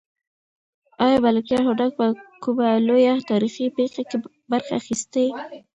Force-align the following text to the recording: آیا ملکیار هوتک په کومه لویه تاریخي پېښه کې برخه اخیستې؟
آیا 1.05 1.17
ملکیار 1.25 1.61
هوتک 1.67 1.91
په 1.99 2.05
کومه 2.43 2.67
لویه 2.87 3.13
تاریخي 3.29 3.65
پېښه 3.77 4.01
کې 4.09 4.17
برخه 4.51 4.73
اخیستې؟ 4.81 5.25